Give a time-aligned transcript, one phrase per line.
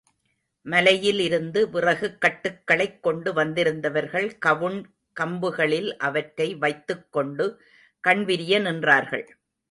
[0.65, 4.85] மலையில் இருந்து விறகுக் கட்டுக்களைக் கொண்டு வந்திருந்தவர்கள் கவுண்
[5.19, 7.61] கம்புகளில் அவற்றை வைத்துக் கொண்டு
[8.07, 9.27] கண்விரிய நின்றார்கள்.